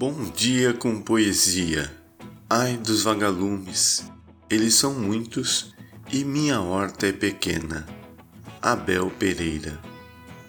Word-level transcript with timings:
Bom 0.00 0.30
dia 0.30 0.72
com 0.72 0.98
poesia. 0.98 1.94
Ai 2.48 2.78
dos 2.78 3.02
vagalumes, 3.02 4.10
eles 4.48 4.72
são 4.72 4.94
muitos 4.94 5.74
e 6.10 6.24
minha 6.24 6.58
horta 6.58 7.08
é 7.08 7.12
pequena. 7.12 7.86
Abel 8.62 9.10
Pereira. 9.10 9.78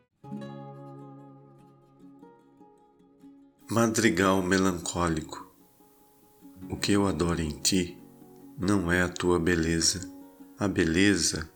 Madrigal 3.70 4.42
melancólico 4.42 5.44
o 6.70 6.78
que 6.78 6.94
eu 6.94 7.06
adoro 7.06 7.42
em 7.42 7.52
ti 7.52 7.98
não 8.58 8.92
é 8.92 9.02
a 9.02 9.10
tua 9.10 9.40
beleza. 9.40 10.10
A 10.58 10.68
beleza 10.68 11.50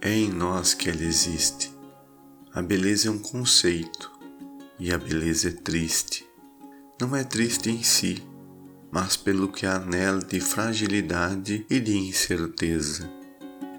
é 0.00 0.12
em 0.12 0.30
nós 0.30 0.74
que 0.74 0.88
ela 0.88 1.02
existe. 1.02 1.72
A 2.52 2.62
beleza 2.62 3.08
é 3.08 3.10
um 3.10 3.18
conceito 3.18 4.10
e 4.78 4.92
a 4.92 4.98
beleza 4.98 5.48
é 5.48 5.52
triste. 5.52 6.26
Não 7.00 7.14
é 7.14 7.22
triste 7.24 7.70
em 7.70 7.82
si, 7.82 8.22
mas 8.90 9.16
pelo 9.16 9.48
que 9.48 9.66
há 9.66 9.78
nela 9.78 10.20
de 10.20 10.40
fragilidade 10.40 11.66
e 11.68 11.78
de 11.78 11.96
incerteza. 11.96 13.10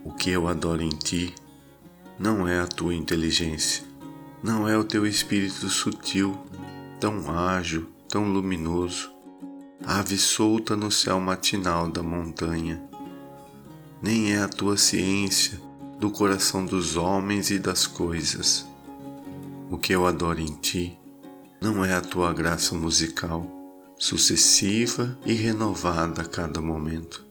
O 0.04 0.14
que 0.14 0.30
eu 0.30 0.48
adoro 0.48 0.84
em 0.84 0.90
ti 0.90 1.34
não 2.20 2.48
é 2.48 2.60
a 2.60 2.68
tua 2.68 2.94
inteligência, 2.94 3.84
não 4.44 4.68
é 4.70 4.78
o 4.78 4.84
teu 4.84 5.06
espírito 5.06 5.68
sutil, 5.70 6.38
tão 7.00 7.32
ágil, 7.32 7.88
tão 8.08 8.32
luminoso, 8.32 9.12
ave 9.86 10.18
solta 10.18 10.76
no 10.76 10.90
céu 10.90 11.20
matinal 11.20 11.90
da 11.90 12.02
montanha. 12.02 12.84
Nem 14.02 14.34
é 14.34 14.42
a 14.42 14.48
tua 14.48 14.78
ciência 14.78 15.60
do 16.00 16.10
coração 16.12 16.66
dos 16.66 16.96
homens 16.96 17.50
e 17.50 17.60
das 17.60 17.88
coisas. 17.88 18.66
O 19.70 19.78
que 19.78 19.94
eu 19.94 20.06
adoro 20.06 20.40
em 20.40 20.54
ti 20.56 20.98
não 21.62 21.84
é 21.84 21.94
a 21.94 22.02
tua 22.02 22.32
graça 22.34 22.76
musical, 22.76 23.50
sucessiva 23.98 25.18
e 25.26 25.34
renovada 25.34 26.22
a 26.22 26.26
cada 26.26 26.62
momento. 26.62 27.26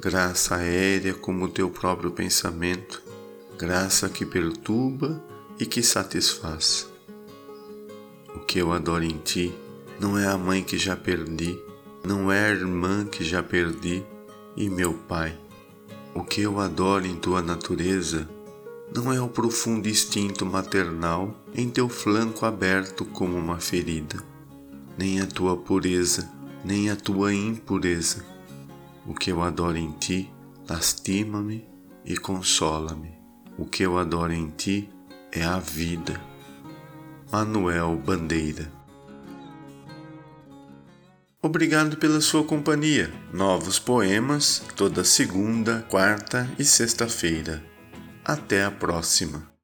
Graça 0.00 0.56
aérea 0.56 1.14
como 1.14 1.46
o 1.46 1.48
teu 1.48 1.70
próprio 1.70 2.10
pensamento, 2.10 3.02
graça 3.58 4.08
que 4.08 4.26
perturba 4.26 5.24
e 5.58 5.64
que 5.64 5.82
satisfaz. 5.82 6.86
Que 8.56 8.62
eu 8.62 8.72
adoro 8.72 9.04
em 9.04 9.18
ti 9.18 9.54
não 10.00 10.18
é 10.18 10.26
a 10.26 10.38
mãe 10.38 10.64
que 10.64 10.78
já 10.78 10.96
perdi, 10.96 11.58
não 12.02 12.32
é 12.32 12.46
a 12.46 12.48
irmã 12.48 13.04
que 13.04 13.22
já 13.22 13.42
perdi 13.42 14.02
e 14.56 14.70
meu 14.70 14.94
pai. 14.94 15.38
O 16.14 16.24
que 16.24 16.40
eu 16.40 16.58
adoro 16.58 17.06
em 17.06 17.16
tua 17.16 17.42
natureza 17.42 18.26
não 18.94 19.12
é 19.12 19.20
o 19.20 19.28
profundo 19.28 19.90
instinto 19.90 20.46
maternal 20.46 21.38
em 21.54 21.68
teu 21.68 21.86
flanco 21.86 22.46
aberto 22.46 23.04
como 23.04 23.36
uma 23.36 23.60
ferida, 23.60 24.24
nem 24.96 25.20
a 25.20 25.26
tua 25.26 25.54
pureza, 25.58 26.26
nem 26.64 26.88
a 26.88 26.96
tua 26.96 27.34
impureza. 27.34 28.24
O 29.06 29.12
que 29.12 29.30
eu 29.30 29.42
adoro 29.42 29.76
em 29.76 29.92
ti 29.92 30.32
lastima-me 30.66 31.62
e 32.06 32.16
consola-me. 32.16 33.10
O 33.58 33.66
que 33.66 33.82
eu 33.82 33.98
adoro 33.98 34.32
em 34.32 34.48
ti 34.48 34.88
é 35.30 35.44
a 35.44 35.58
vida. 35.58 36.18
Manuel 37.30 37.96
Bandeira 37.96 38.76
Obrigado 41.46 41.96
pela 41.96 42.20
sua 42.20 42.42
companhia. 42.42 43.12
Novos 43.32 43.78
poemas 43.78 44.64
toda 44.74 45.04
segunda, 45.04 45.86
quarta 45.88 46.50
e 46.58 46.64
sexta-feira. 46.64 47.62
Até 48.24 48.64
a 48.64 48.70
próxima. 48.72 49.55